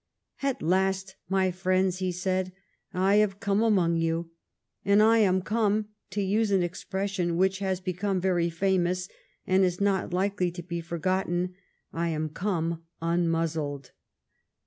"At 0.49 0.63
last, 0.63 1.15
my 1.29 1.51
friends," 1.51 1.99
he 1.99 2.11
said," 2.11 2.53
I 2.91 3.17
am 3.17 3.33
come 3.33 3.61
among 3.61 3.97
you; 3.97 4.31
and 4.83 4.99
I 4.99 5.19
am 5.19 5.43
come, 5.43 5.89
to 6.09 6.23
use 6.23 6.49
an 6.49 6.63
expres 6.63 7.11
sion 7.11 7.37
which 7.37 7.59
has 7.59 7.79
become 7.79 8.19
very 8.19 8.49
famous 8.49 9.07
and 9.45 9.63
is 9.63 9.79
not 9.79 10.11
likely 10.11 10.49
to 10.53 10.63
be 10.63 10.81
forgotten, 10.81 11.53
I 11.93 12.09
am 12.09 12.29
come 12.29 12.81
unmuzzled." 12.99 13.91